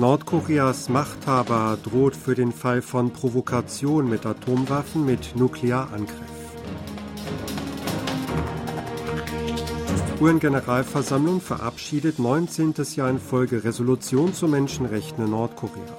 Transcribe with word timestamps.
Nordkoreas 0.00 0.88
Machthaber 0.88 1.76
droht 1.82 2.16
für 2.16 2.34
den 2.34 2.52
Fall 2.52 2.80
von 2.80 3.12
Provokation 3.12 4.08
mit 4.08 4.24
Atomwaffen 4.24 5.04
mit 5.04 5.36
Nuklearangriff. 5.36 6.08
UN-Generalversammlung 10.18 11.42
verabschiedet 11.42 12.18
19. 12.18 12.72
Jahr 12.96 13.10
in 13.10 13.18
Folge 13.18 13.62
Resolution 13.62 14.32
zu 14.32 14.48
Menschenrechten 14.48 15.22
in 15.22 15.32
Nordkorea. 15.32 15.98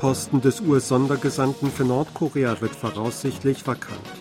Posten 0.00 0.40
des 0.40 0.60
US-Sondergesandten 0.60 1.70
für 1.70 1.84
Nordkorea 1.84 2.60
wird 2.60 2.74
voraussichtlich 2.74 3.64
vakant. 3.64 4.17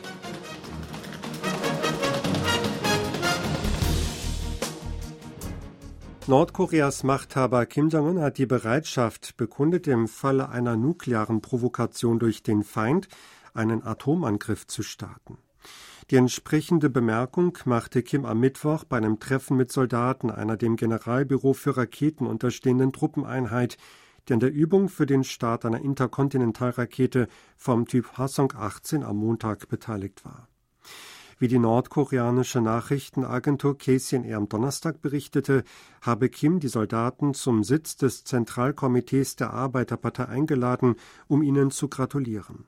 Nordkoreas 6.30 7.04
Machthaber 7.04 7.66
Kim 7.66 7.88
Jong-un 7.88 8.20
hat 8.20 8.38
die 8.38 8.45
Bereitschaft 8.45 9.38
bekundet, 9.38 9.88
im 9.88 10.09
Falle 10.09 10.50
einer 10.50 10.76
nuklearen 10.76 11.40
Provokation 11.40 12.20
durch 12.20 12.44
den 12.44 12.66
Feind 12.66 13.08
einen 13.53 13.81
Atomangriff 13.81 14.67
zu 14.67 14.84
starten. 14.84 15.38
Die 16.12 16.17
entsprechende 16.17 16.90
Bemerkung 16.90 17.58
machte 17.63 18.03
Kim 18.03 18.26
am 18.26 18.41
Mittwoch 18.41 18.84
bei 18.84 18.98
einem 18.98 19.22
Treffen 19.22 19.55
mit 19.55 19.72
Soldaten 19.72 20.30
einer 20.30 20.58
dem 20.58 20.76
Generalbüro 20.76 21.53
für 21.53 21.77
Raketen 21.77 22.28
unterstehenden 22.28 22.91
Truppeneinheit, 22.91 23.78
die 24.28 24.34
an 24.34 24.41
der 24.41 24.52
Übung 24.52 24.89
für 24.89 25.05
den 25.05 25.23
Start 25.23 25.64
einer 25.64 25.80
Interkontinentalrakete 25.80 27.30
vom 27.55 27.86
Typ 27.86 28.17
Hwasong 28.17 28.52
18 28.53 29.02
am 29.03 29.16
Montag 29.16 29.70
beteiligt 29.70 30.25
war. 30.25 30.50
Wie 31.40 31.48
die 31.48 31.59
nordkoreanische 31.59 32.62
Nachrichtenagentur 32.62 33.78
KCNA 33.78 34.36
am 34.36 34.50
Donnerstag 34.50 35.02
berichtete, 35.02 35.64
habe 36.02 36.30
Kim 36.30 36.59
die 36.59 36.67
Soldaten 36.67 37.36
zum 37.36 37.64
Sitz 37.64 37.95
des 37.95 38.23
Zentralkomitees 38.23 39.36
der 39.36 39.53
Arbeiterpartei 39.53 40.26
eingeladen, 40.26 40.95
um 41.28 41.44
ihnen 41.44 41.70
zu 41.70 41.89
gratulieren. 41.89 42.66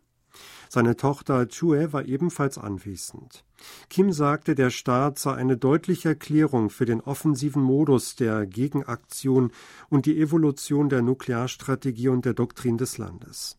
Seine 0.69 0.95
Tochter 0.95 1.47
Chue 1.47 1.91
war 1.93 2.05
ebenfalls 2.05 2.59
anwesend. 2.59 3.43
Kim 3.89 4.11
sagte, 4.11 4.53
der 4.53 4.69
Staat 4.69 5.17
sei 5.17 5.33
eine 5.33 5.57
deutliche 5.57 6.09
Erklärung 6.09 6.69
für 6.69 6.85
den 6.85 7.01
offensiven 7.01 7.63
Modus 7.63 8.15
der 8.15 8.45
Gegenaktion 8.45 9.51
und 9.89 10.05
die 10.05 10.19
Evolution 10.21 10.89
der 10.89 11.01
Nuklearstrategie 11.01 12.09
und 12.09 12.25
der 12.25 12.35
Doktrin 12.35 12.77
des 12.77 12.99
Landes. 12.99 13.58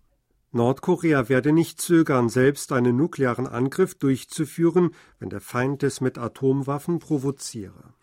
Nordkorea 0.53 1.29
werde 1.29 1.53
nicht 1.53 1.81
zögern, 1.81 2.29
selbst 2.29 2.73
einen 2.73 2.97
nuklearen 2.97 3.47
Angriff 3.47 3.95
durchzuführen, 3.95 4.91
wenn 5.21 5.31
der 5.31 5.41
Feind 5.41 5.83
es 5.85 6.01
mit 6.01 6.19
Atomwaffen 6.19 6.99
provoziere. 6.99 7.95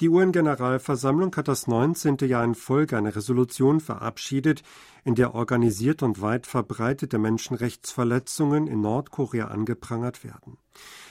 Die 0.00 0.08
UN-Generalversammlung 0.08 1.34
hat 1.36 1.46
das 1.46 1.68
19. 1.68 2.16
Jahr 2.22 2.42
in 2.44 2.56
Folge 2.56 2.96
eine 2.96 3.14
Resolution 3.14 3.80
verabschiedet, 3.80 4.62
in 5.04 5.14
der 5.14 5.34
organisiert 5.34 6.02
und 6.02 6.20
weit 6.20 6.46
verbreitete 6.46 7.18
Menschenrechtsverletzungen 7.18 8.66
in 8.66 8.80
Nordkorea 8.80 9.48
angeprangert 9.48 10.24
werden. 10.24 10.58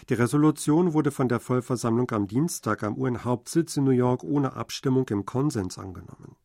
Die 0.09 0.15
Resolution 0.15 0.93
wurde 0.93 1.11
von 1.11 1.29
der 1.29 1.39
Vollversammlung 1.39 2.11
am 2.11 2.27
Dienstag 2.27 2.83
am 2.83 2.97
UN-Hauptsitz 2.97 3.77
in 3.77 3.85
New 3.85 3.91
York 3.91 4.23
ohne 4.23 4.53
Abstimmung 4.53 5.07
im 5.09 5.25
Konsens 5.25 5.77
angenommen. 5.77 6.35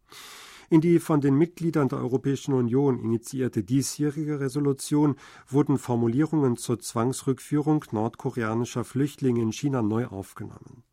In 0.71 0.83
die 0.83 0.99
von 0.99 1.23
den 1.23 1.35
Mitgliedern 1.35 1.89
der 1.89 1.99
Europäischen 1.99 2.53
Union 2.53 2.99
initiierte 2.99 3.65
diesjährige 3.65 4.39
Resolution 4.39 5.17
wurden 5.47 5.79
Formulierungen 5.79 6.59
zur 6.59 6.79
Zwangsrückführung 6.79 7.87
nordkoreanischer 7.91 8.85
Flüchtlinge 8.85 9.41
in 9.41 9.53
China 9.53 9.81
neu 9.81 10.07
aufgenommen. 10.07 10.85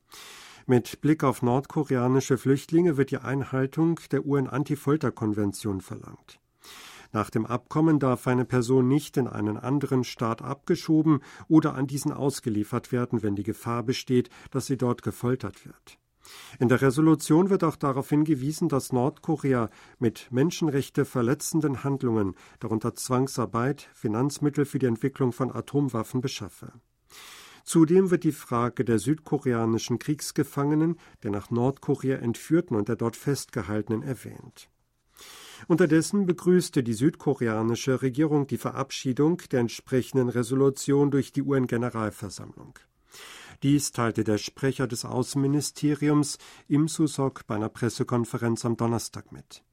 Mit 0.66 1.02
Blick 1.02 1.26
auf 1.26 1.42
nordkoreanische 1.42 2.38
Flüchtlinge 2.38 2.96
wird 2.96 3.12
die 3.12 3.18
Einhaltung 3.18 4.00
der 4.12 4.26
UN-Anti-Folter-Konvention 4.26 5.82
verlangt. 5.82 6.40
Nach 7.12 7.30
dem 7.30 7.46
Abkommen 7.46 8.00
darf 8.00 8.28
eine 8.28 8.46
Person 8.46 8.88
nicht 8.88 9.18
in 9.18 9.28
einen 9.28 9.58
anderen 9.58 10.06
Staat 10.06 10.42
abgeschoben 10.42 11.20
oder 11.50 11.76
an 11.76 11.86
diesen 11.86 12.14
ausgeliefert 12.14 12.94
werden, 12.94 13.24
wenn 13.24 13.36
die 13.36 13.44
Gefahr 13.44 13.84
besteht, 13.84 14.30
dass 14.52 14.68
sie 14.68 14.78
dort 14.78 15.02
gefoltert 15.02 15.66
wird. 15.66 15.98
In 16.60 16.70
der 16.70 16.82
Resolution 16.82 17.50
wird 17.50 17.64
auch 17.64 17.76
darauf 17.76 18.10
hingewiesen, 18.10 18.70
dass 18.70 18.92
Nordkorea 18.92 19.70
mit 20.00 20.28
Menschenrechte 20.32 21.06
verletzenden 21.06 21.84
Handlungen, 21.84 22.36
darunter 22.60 22.96
Zwangsarbeit, 22.96 23.90
Finanzmittel 23.94 24.66
für 24.66 24.80
die 24.80 24.88
Entwicklung 24.88 25.32
von 25.32 25.54
Atomwaffen 25.54 26.22
beschaffe. 26.22 26.74
Zudem 27.64 28.12
wird 28.12 28.24
die 28.24 28.32
Frage 28.32 28.86
der 28.86 29.00
südkoreanischen 29.00 29.98
Kriegsgefangenen, 29.98 31.00
der 31.24 31.32
nach 31.32 31.50
Nordkorea 31.50 32.18
entführten 32.18 32.78
und 32.78 32.90
der 32.90 32.96
dort 32.96 33.16
festgehaltenen 33.16 34.04
erwähnt. 34.04 34.70
Unterdessen 35.68 36.26
begrüßte 36.26 36.84
die 36.84 36.94
südkoreanische 36.94 38.02
Regierung 38.02 38.46
die 38.46 38.58
Verabschiedung 38.58 39.42
der 39.52 39.62
entsprechenden 39.62 40.30
Resolution 40.30 41.10
durch 41.10 41.32
die 41.32 41.42
UN-Generalversammlung. 41.42 42.78
Dies 43.66 43.92
teilte 43.92 44.24
der 44.24 44.38
Sprecher 44.38 44.86
des 44.86 45.06
Außenministeriums 45.06 46.38
Im 46.68 46.88
Susok 46.88 47.48
bei 47.48 47.56
einer 47.56 47.70
Pressekonferenz 47.70 48.64
am 48.64 48.78
Donnerstag 48.78 49.32
mit. 49.32 49.64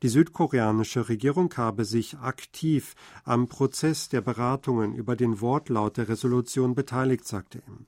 Die 0.00 0.08
südkoreanische 0.08 1.08
Regierung 1.08 1.52
habe 1.56 1.84
sich 1.84 2.18
aktiv 2.18 2.94
am 3.24 3.48
Prozess 3.48 4.08
der 4.08 4.20
Beratungen 4.20 4.94
über 4.94 5.16
den 5.16 5.40
Wortlaut 5.40 5.96
der 5.96 6.08
Resolution 6.08 6.76
beteiligt, 6.76 7.26
sagte 7.26 7.64
er. 7.66 7.78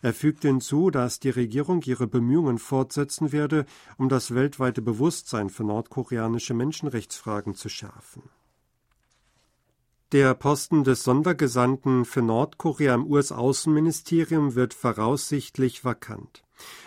Er 0.00 0.14
fügte 0.14 0.46
hinzu, 0.46 0.90
dass 0.90 1.18
die 1.18 1.30
Regierung 1.30 1.82
ihre 1.82 2.06
Bemühungen 2.06 2.58
fortsetzen 2.58 3.32
werde, 3.32 3.66
um 3.98 4.08
das 4.08 4.32
weltweite 4.32 4.80
Bewusstsein 4.80 5.50
für 5.50 5.64
nordkoreanische 5.64 6.54
Menschenrechtsfragen 6.54 7.56
zu 7.56 7.68
schärfen. 7.68 8.22
Der 10.14 10.32
Posten 10.34 10.84
des 10.84 11.02
Sondergesandten 11.02 12.04
für 12.04 12.22
Nordkorea 12.22 12.94
im 12.94 13.04
US-Außenministerium 13.04 14.54
wird 14.54 14.72
voraussichtlich 14.72 15.84
vakant. 15.84 16.44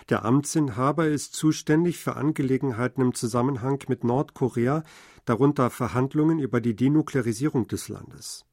Der 0.08 0.24
Amtsinhaber 0.24 1.10
ist 1.10 1.34
zuständig 1.34 1.98
für 1.98 2.16
Angelegenheiten 2.16 3.02
im 3.02 3.14
Zusammenhang 3.14 3.84
mit 3.90 4.06
Nordkorea, 4.06 4.86
darunter 5.26 5.70
Verhandlungen 5.70 6.40
über 6.40 6.62
die 6.62 6.74
Denuklearisierung 6.74 7.68
des 7.68 7.90
Landes. 7.90 8.46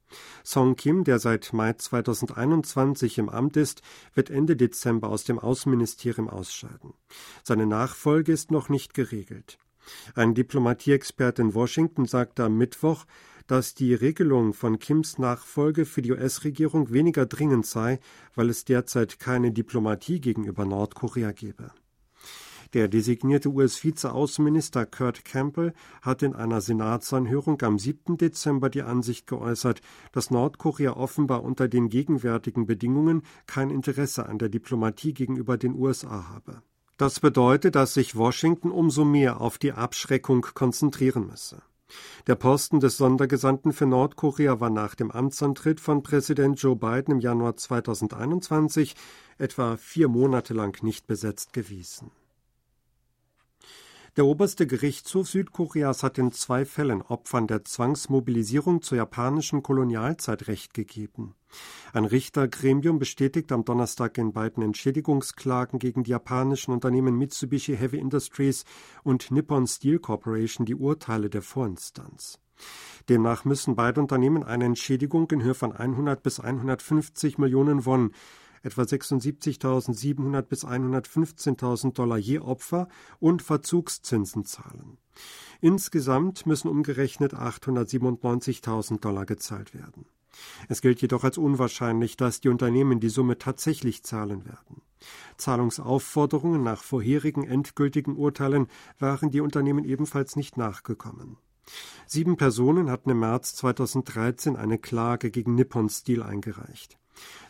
Song 0.42 0.74
Kim, 0.74 1.04
der 1.04 1.20
seit 1.20 1.52
Mai 1.52 1.74
2021 1.74 3.18
im 3.18 3.28
Amt 3.28 3.56
ist, 3.56 3.80
wird 4.12 4.28
Ende 4.28 4.56
Dezember 4.56 5.08
aus 5.08 5.22
dem 5.22 5.38
Außenministerium 5.38 6.28
ausscheiden. 6.28 6.94
Seine 7.44 7.66
Nachfolge 7.66 8.32
ist 8.32 8.50
noch 8.50 8.68
nicht 8.68 8.92
geregelt. 8.92 9.56
Ein 10.14 10.34
Diplomatieexperte 10.34 11.42
in 11.42 11.54
Washington 11.54 12.06
sagte 12.06 12.44
am 12.44 12.56
Mittwoch, 12.56 13.04
dass 13.46 13.74
die 13.74 13.94
Regelung 13.94 14.54
von 14.54 14.78
Kims 14.78 15.18
Nachfolge 15.18 15.84
für 15.84 16.02
die 16.02 16.12
US-Regierung 16.12 16.92
weniger 16.92 17.26
dringend 17.26 17.66
sei, 17.66 18.00
weil 18.34 18.50
es 18.50 18.64
derzeit 18.64 19.18
keine 19.18 19.52
Diplomatie 19.52 20.20
gegenüber 20.20 20.64
Nordkorea 20.64 21.32
gebe. 21.32 21.72
Der 22.74 22.88
designierte 22.88 23.50
US-Vizeaußenminister 23.50 24.84
Kurt 24.84 25.24
Campbell 25.24 25.72
hat 26.02 26.24
in 26.24 26.34
einer 26.34 26.60
Senatsanhörung 26.60 27.62
am 27.62 27.78
7. 27.78 28.16
Dezember 28.16 28.68
die 28.68 28.82
Ansicht 28.82 29.28
geäußert, 29.28 29.80
dass 30.10 30.32
Nordkorea 30.32 30.94
offenbar 30.96 31.44
unter 31.44 31.68
den 31.68 31.88
gegenwärtigen 31.88 32.66
Bedingungen 32.66 33.22
kein 33.46 33.70
Interesse 33.70 34.26
an 34.26 34.38
der 34.38 34.48
Diplomatie 34.48 35.14
gegenüber 35.14 35.56
den 35.56 35.76
USA 35.76 36.28
habe. 36.30 36.62
Das 36.96 37.20
bedeutet, 37.20 37.76
dass 37.76 37.94
sich 37.94 38.16
Washington 38.16 38.72
umso 38.72 39.04
mehr 39.04 39.40
auf 39.40 39.58
die 39.58 39.72
Abschreckung 39.72 40.42
konzentrieren 40.54 41.28
müsse. 41.28 41.62
Der 42.26 42.34
Posten 42.34 42.80
des 42.80 42.96
Sondergesandten 42.96 43.72
für 43.72 43.86
Nordkorea 43.86 44.60
war 44.60 44.70
nach 44.70 44.94
dem 44.94 45.10
Amtsantritt 45.10 45.80
von 45.80 46.02
Präsident 46.02 46.60
Joe 46.60 46.76
Biden 46.76 47.14
im 47.14 47.20
Januar 47.20 47.56
2021 47.56 48.94
etwa 49.38 49.76
vier 49.76 50.08
Monate 50.08 50.54
lang 50.54 50.82
nicht 50.82 51.06
besetzt 51.06 51.52
gewesen. 51.52 52.10
Der 54.16 54.26
oberste 54.26 54.66
Gerichtshof 54.66 55.28
Südkoreas 55.28 56.04
hat 56.04 56.18
in 56.18 56.30
zwei 56.30 56.64
Fällen 56.64 57.02
Opfern 57.02 57.48
der 57.48 57.64
Zwangsmobilisierung 57.64 58.80
zur 58.80 58.98
japanischen 58.98 59.62
Kolonialzeit 59.62 60.46
Recht 60.46 60.72
gegeben. 60.72 61.34
Ein 61.92 62.04
Richtergremium 62.04 62.98
bestätigt 62.98 63.52
am 63.52 63.64
Donnerstag 63.64 64.18
in 64.18 64.32
beiden 64.32 64.62
Entschädigungsklagen 64.62 65.78
gegen 65.78 66.04
die 66.04 66.10
japanischen 66.10 66.72
Unternehmen 66.72 67.16
Mitsubishi 67.16 67.76
Heavy 67.76 67.98
Industries 67.98 68.64
und 69.02 69.30
Nippon 69.30 69.66
Steel 69.66 69.98
Corporation 69.98 70.66
die 70.66 70.74
Urteile 70.74 71.30
der 71.30 71.42
Vorinstanz. 71.42 72.38
Demnach 73.08 73.44
müssen 73.44 73.74
beide 73.74 74.00
Unternehmen 74.00 74.42
eine 74.42 74.64
Entschädigung 74.64 75.30
in 75.30 75.42
Höhe 75.42 75.54
von 75.54 75.72
100 75.72 76.22
bis 76.22 76.40
150 76.40 77.38
Millionen 77.38 77.84
Won 77.84 78.12
etwa 78.64 78.82
76.700 78.82 80.42
bis 80.42 80.64
115.000 80.64 81.92
Dollar 81.92 82.16
je 82.16 82.38
Opfer 82.38 82.88
und 83.20 83.42
Verzugszinsen 83.42 84.44
zahlen. 84.44 84.98
Insgesamt 85.60 86.46
müssen 86.46 86.68
umgerechnet 86.68 87.34
897.000 87.34 89.00
Dollar 89.00 89.26
gezahlt 89.26 89.74
werden. 89.74 90.06
Es 90.68 90.80
gilt 90.80 91.00
jedoch 91.00 91.24
als 91.24 91.38
unwahrscheinlich, 91.38 92.16
dass 92.16 92.40
die 92.40 92.48
Unternehmen 92.48 93.00
die 93.00 93.08
Summe 93.08 93.38
tatsächlich 93.38 94.02
zahlen 94.02 94.44
werden. 94.44 94.82
Zahlungsaufforderungen 95.36 96.62
nach 96.62 96.82
vorherigen 96.82 97.44
endgültigen 97.44 98.16
Urteilen 98.16 98.68
waren 98.98 99.30
die 99.30 99.40
Unternehmen 99.40 99.84
ebenfalls 99.84 100.36
nicht 100.36 100.56
nachgekommen. 100.56 101.36
Sieben 102.06 102.36
Personen 102.36 102.90
hatten 102.90 103.10
im 103.10 103.20
März 103.20 103.54
2013 103.56 104.56
eine 104.56 104.78
Klage 104.78 105.30
gegen 105.30 105.54
Nippon 105.54 105.88
Steel 105.88 106.22
eingereicht. 106.22 106.98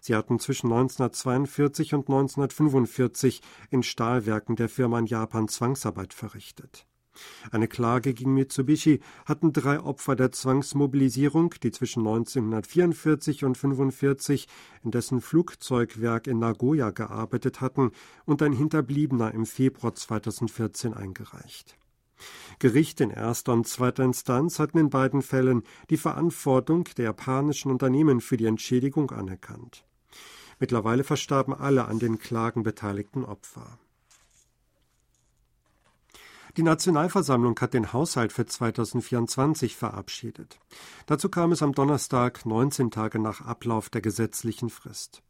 Sie 0.00 0.14
hatten 0.14 0.38
zwischen 0.38 0.66
1942 0.66 1.94
und 1.94 2.08
1945 2.08 3.40
in 3.70 3.82
Stahlwerken 3.82 4.56
der 4.56 4.68
Firma 4.68 4.98
in 4.98 5.06
Japan 5.06 5.48
Zwangsarbeit 5.48 6.12
verrichtet. 6.12 6.86
Eine 7.50 7.68
Klage 7.68 8.14
gegen 8.14 8.34
Mitsubishi 8.34 9.00
hatten 9.24 9.52
drei 9.52 9.80
Opfer 9.80 10.16
der 10.16 10.32
Zwangsmobilisierung, 10.32 11.54
die 11.62 11.70
zwischen 11.70 12.00
1944 12.00 13.44
und 13.44 13.56
1945 13.56 14.48
in 14.82 14.90
dessen 14.90 15.20
Flugzeugwerk 15.20 16.26
in 16.26 16.38
Nagoya 16.38 16.90
gearbeitet 16.90 17.60
hatten, 17.60 17.92
und 18.24 18.42
ein 18.42 18.52
Hinterbliebener 18.52 19.32
im 19.32 19.46
Februar 19.46 19.94
2014 19.94 20.94
eingereicht. 20.94 21.76
Gerichte 22.58 23.04
in 23.04 23.10
erster 23.10 23.52
und 23.52 23.66
zweiter 23.66 24.04
Instanz 24.04 24.58
hatten 24.58 24.78
in 24.78 24.90
beiden 24.90 25.22
Fällen 25.22 25.62
die 25.90 25.96
Verantwortung 25.96 26.84
der 26.96 27.06
japanischen 27.06 27.70
Unternehmen 27.70 28.20
für 28.20 28.36
die 28.36 28.46
Entschädigung 28.46 29.10
anerkannt. 29.10 29.84
Mittlerweile 30.60 31.04
verstarben 31.04 31.52
alle 31.52 31.86
an 31.86 31.98
den 31.98 32.18
Klagen 32.18 32.62
beteiligten 32.62 33.24
Opfer. 33.24 33.78
Die 36.56 36.62
Nationalversammlung 36.62 37.58
hat 37.60 37.74
den 37.74 37.92
Haushalt 37.92 38.32
für 38.32 38.46
2024 38.46 39.76
verabschiedet. 39.76 40.60
Dazu 41.06 41.28
kam 41.28 41.50
es 41.50 41.62
am 41.62 41.72
Donnerstag, 41.72 42.46
19 42.46 42.92
Tage 42.92 43.18
nach 43.18 43.40
Ablauf 43.40 43.90
der 43.90 44.00
gesetzlichen 44.00 44.70
Frist. 44.70 45.24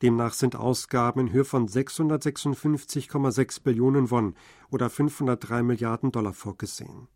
Demnach 0.00 0.32
sind 0.32 0.56
Ausgaben 0.56 1.20
in 1.20 1.32
Höhe 1.32 1.44
von 1.44 1.68
656,6 1.68 3.62
Billionen 3.62 4.10
Won 4.10 4.34
oder 4.70 4.88
503 4.88 5.62
Milliarden 5.62 6.10
Dollar 6.10 6.32
vorgesehen. 6.32 7.08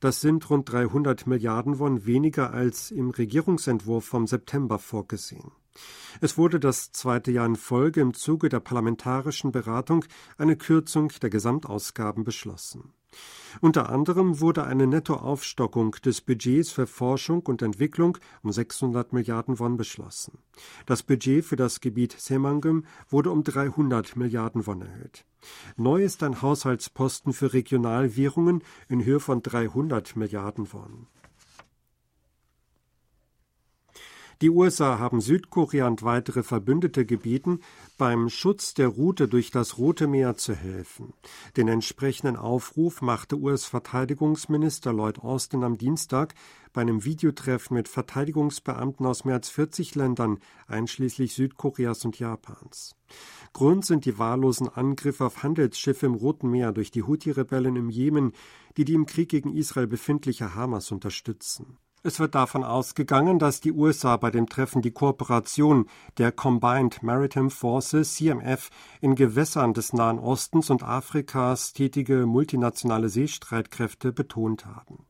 Das 0.00 0.22
sind 0.22 0.48
rund 0.48 0.72
300 0.72 1.26
Milliarden 1.26 1.78
Won 1.78 2.06
weniger 2.06 2.52
als 2.52 2.90
im 2.90 3.10
Regierungsentwurf 3.10 4.06
vom 4.06 4.26
September 4.26 4.78
vorgesehen. 4.78 5.52
Es 6.20 6.38
wurde 6.38 6.60
das 6.60 6.92
zweite 6.92 7.30
Jahr 7.30 7.46
in 7.46 7.56
Folge 7.56 8.00
im 8.00 8.14
Zuge 8.14 8.48
der 8.48 8.60
parlamentarischen 8.60 9.52
Beratung 9.52 10.04
eine 10.38 10.56
Kürzung 10.56 11.12
der 11.22 11.30
Gesamtausgaben 11.30 12.24
beschlossen. 12.24 12.92
Unter 13.60 13.88
anderem 13.88 14.40
wurde 14.40 14.64
eine 14.64 14.86
Nettoaufstockung 14.86 15.92
des 16.04 16.20
Budgets 16.20 16.70
für 16.70 16.86
Forschung 16.86 17.40
und 17.46 17.62
Entwicklung 17.62 18.18
um 18.42 18.52
600 18.52 19.12
Milliarden 19.12 19.58
Won 19.58 19.76
beschlossen. 19.76 20.38
Das 20.84 21.02
Budget 21.02 21.44
für 21.44 21.56
das 21.56 21.80
Gebiet 21.80 22.12
Semangum 22.18 22.84
wurde 23.08 23.30
um 23.30 23.44
300 23.44 24.16
Milliarden 24.16 24.66
Won 24.66 24.82
erhöht. 24.82 25.24
Neu 25.76 26.02
ist 26.02 26.22
ein 26.22 26.42
Haushaltsposten 26.42 27.32
für 27.32 27.52
Regionalwährungen 27.52 28.62
in 28.88 29.04
Höhe 29.04 29.20
von 29.20 29.42
300 29.42 30.16
Milliarden 30.16 30.72
Won. 30.72 31.06
Die 34.42 34.50
USA 34.50 34.98
haben 34.98 35.22
Südkorea 35.22 35.86
und 35.86 36.02
weitere 36.02 36.42
Verbündete 36.42 37.06
gebeten, 37.06 37.60
beim 37.96 38.28
Schutz 38.28 38.74
der 38.74 38.88
Route 38.88 39.28
durch 39.28 39.50
das 39.50 39.78
Rote 39.78 40.06
Meer 40.06 40.36
zu 40.36 40.54
helfen. 40.54 41.14
Den 41.56 41.68
entsprechenden 41.68 42.36
Aufruf 42.36 43.00
machte 43.00 43.38
US-Verteidigungsminister 43.38 44.92
Lloyd 44.92 45.20
Austin 45.20 45.64
am 45.64 45.78
Dienstag 45.78 46.34
bei 46.74 46.82
einem 46.82 47.02
Videotreffen 47.06 47.74
mit 47.74 47.88
Verteidigungsbeamten 47.88 49.06
aus 49.06 49.24
mehr 49.24 49.36
als 49.36 49.48
40 49.48 49.94
Ländern, 49.94 50.38
einschließlich 50.66 51.32
Südkoreas 51.32 52.04
und 52.04 52.18
Japans. 52.18 52.94
Grund 53.54 53.86
sind 53.86 54.04
die 54.04 54.18
wahllosen 54.18 54.68
Angriffe 54.68 55.24
auf 55.24 55.42
Handelsschiffe 55.42 56.04
im 56.04 56.14
Roten 56.14 56.50
Meer 56.50 56.72
durch 56.72 56.90
die 56.90 57.04
Houthi-Rebellen 57.04 57.76
im 57.76 57.88
Jemen, 57.88 58.32
die 58.76 58.84
die 58.84 58.92
im 58.92 59.06
Krieg 59.06 59.30
gegen 59.30 59.56
Israel 59.56 59.86
befindliche 59.86 60.54
Hamas 60.54 60.92
unterstützen. 60.92 61.78
Es 62.06 62.20
wird 62.20 62.36
davon 62.36 62.62
ausgegangen, 62.62 63.40
dass 63.40 63.60
die 63.60 63.72
USA 63.72 64.16
bei 64.16 64.30
dem 64.30 64.48
Treffen 64.48 64.80
die 64.80 64.92
Kooperation 64.92 65.86
der 66.18 66.30
Combined 66.30 67.02
Maritime 67.02 67.50
Forces 67.50 68.14
CMF 68.14 68.70
in 69.00 69.16
Gewässern 69.16 69.74
des 69.74 69.92
Nahen 69.92 70.20
Ostens 70.20 70.70
und 70.70 70.84
Afrikas 70.84 71.72
tätige 71.72 72.26
multinationale 72.26 73.08
Seestreitkräfte 73.08 74.12
betont 74.12 74.66
haben. 74.66 75.04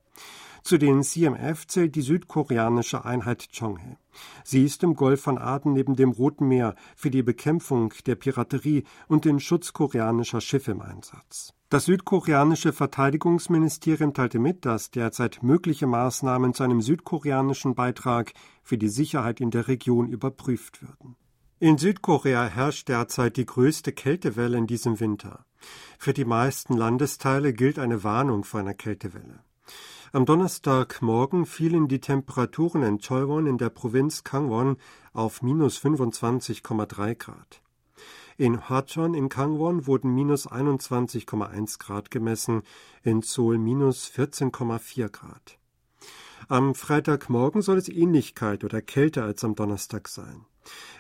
Zu 0.63 0.79
den 0.79 1.03
CMF 1.03 1.67
zählt 1.67 1.97
die 1.97 2.01
südkoreanische 2.01 3.05
Einheit 3.05 3.53
Chonghae. 3.53 3.99
Sie 4.43 4.65
ist 4.65 4.83
im 4.83 4.95
Golf 4.95 5.21
von 5.21 5.37
Aden 5.37 5.75
neben 5.75 5.97
dem 5.97 6.13
Roten 6.13 6.49
Meer 6.49 6.77
für 6.97 7.11
die 7.11 7.23
Bekämpfung 7.23 7.93
der 8.07 8.15
Piraterie 8.15 8.85
und 9.07 9.27
den 9.27 9.39
Schutz 9.39 9.75
koreanischer 9.75 10.41
Schiffe 10.41 10.71
im 10.71 10.81
Einsatz. 10.81 11.56
Das 11.69 11.87
südkoreanische 11.87 12.73
Verteidigungsministerium 12.73 14.15
teilte 14.15 14.39
mit, 14.39 14.65
dass 14.65 14.93
derzeit 14.93 15.43
mögliche 15.43 15.89
Maßnahmen 15.89 16.55
zu 16.55 16.63
einem 16.63 16.81
südkoreanischen 16.81 17.75
Beitrag 17.75 18.33
für 18.63 18.79
die 18.79 18.89
Sicherheit 18.89 19.41
in 19.41 19.51
der 19.51 19.67
Region 19.67 20.09
überprüft 20.09 20.81
würden. 20.81 21.17
In 21.59 21.77
Südkorea 21.77 22.45
herrscht 22.45 22.89
derzeit 22.89 23.37
die 23.37 23.47
größte 23.47 23.91
Kältewelle 23.91 24.59
in 24.59 24.69
diesem 24.69 25.01
Winter. 25.01 25.45
Für 25.99 26.13
die 26.13 26.25
meisten 26.25 26.77
Landesteile 26.77 27.53
gilt 27.53 27.81
eine 27.81 28.05
Warnung 28.05 28.45
vor 28.45 28.61
einer 28.61 28.75
Kältewelle. 28.75 29.41
Am 30.12 30.25
Donnerstagmorgen 30.25 31.47
fielen 31.47 31.89
die 31.89 32.01
Temperaturen 32.01 32.85
in 32.85 32.99
Choiwon 33.01 33.47
in 33.47 33.59
der 33.59 33.71
Provinz 33.71 34.23
Kangwon 34.23 34.77
auf 35.12 35.43
minus 35.43 35.79
25,3 35.79 37.17
Grad. 37.17 37.61
In 38.38 38.69
Hachon 38.69 39.15
in 39.15 39.31
Kangwon 39.31 39.87
wurden 39.87 40.15
minus 40.15 40.47
21,1 40.47 41.79
Grad 41.79 42.11
gemessen, 42.11 42.62
in 43.03 43.23
Seoul 43.23 43.56
minus 43.56 44.11
14,4 44.15 45.09
Grad. 45.09 45.59
Am 46.49 46.75
Freitagmorgen 46.75 47.62
soll 47.62 47.79
es 47.79 47.88
Ähnlichkeit 47.88 48.62
oder 48.62 48.83
kälter 48.83 49.25
als 49.25 49.43
am 49.43 49.55
Donnerstag 49.55 50.09
sein. 50.09 50.44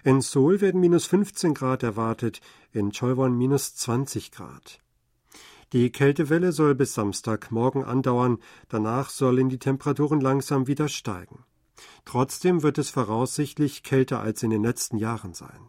In 0.02 0.22
Seoul 0.22 0.62
werden 0.62 0.80
minus 0.80 1.04
15 1.04 1.52
Grad 1.52 1.82
erwartet, 1.82 2.40
in 2.72 2.90
Choiwon 2.90 3.36
minus 3.36 3.76
20 3.76 4.32
Grad. 4.32 4.80
Die 5.74 5.90
Kältewelle 5.90 6.52
soll 6.52 6.74
bis 6.74 6.94
Samstagmorgen 6.94 7.84
andauern, 7.84 8.38
danach 8.70 9.10
sollen 9.10 9.50
die 9.50 9.58
Temperaturen 9.58 10.22
langsam 10.22 10.68
wieder 10.68 10.88
steigen. 10.88 11.44
Trotzdem 12.06 12.62
wird 12.62 12.78
es 12.78 12.88
voraussichtlich 12.88 13.82
kälter 13.82 14.20
als 14.20 14.42
in 14.42 14.48
den 14.48 14.62
letzten 14.62 14.96
Jahren 14.96 15.34
sein. 15.34 15.68